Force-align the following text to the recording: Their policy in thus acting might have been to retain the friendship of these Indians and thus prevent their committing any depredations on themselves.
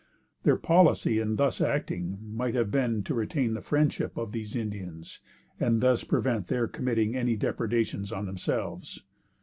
Their 0.41 0.55
policy 0.55 1.19
in 1.19 1.35
thus 1.35 1.61
acting 1.61 2.17
might 2.23 2.55
have 2.55 2.71
been 2.71 3.03
to 3.03 3.13
retain 3.13 3.53
the 3.53 3.61
friendship 3.61 4.17
of 4.17 4.31
these 4.31 4.55
Indians 4.55 5.19
and 5.59 5.79
thus 5.79 6.03
prevent 6.03 6.47
their 6.47 6.67
committing 6.67 7.15
any 7.15 7.35
depredations 7.35 8.11
on 8.11 8.25
themselves. 8.25 9.03